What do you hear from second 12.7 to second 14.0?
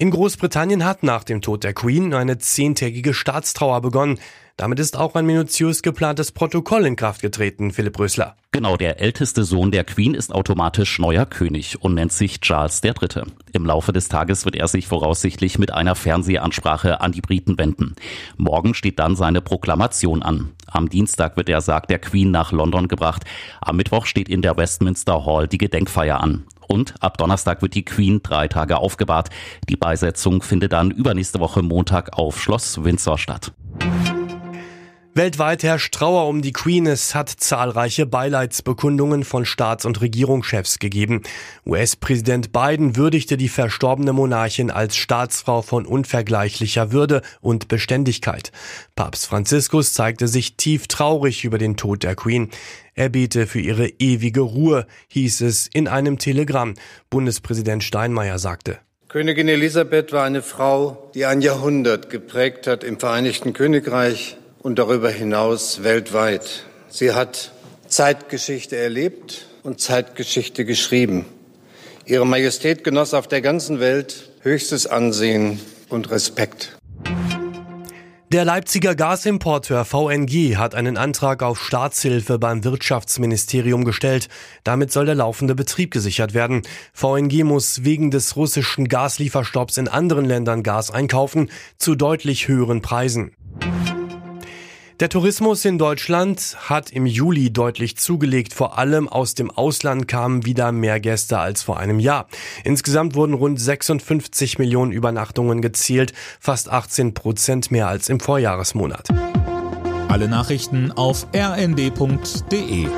III. Im Laufe